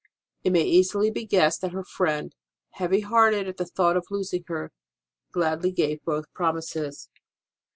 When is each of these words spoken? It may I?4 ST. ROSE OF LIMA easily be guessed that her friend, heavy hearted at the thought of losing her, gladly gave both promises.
It 0.43 0.49
may 0.51 0.61
I?4 0.61 0.63
ST. 0.63 0.63
ROSE 0.63 0.63
OF 0.63 0.63
LIMA 0.63 0.79
easily 0.79 1.11
be 1.11 1.25
guessed 1.27 1.61
that 1.61 1.73
her 1.73 1.83
friend, 1.83 2.35
heavy 2.71 2.99
hearted 3.01 3.47
at 3.47 3.57
the 3.57 3.65
thought 3.67 3.95
of 3.95 4.07
losing 4.09 4.43
her, 4.47 4.71
gladly 5.31 5.71
gave 5.71 6.01
both 6.03 6.33
promises. 6.33 7.07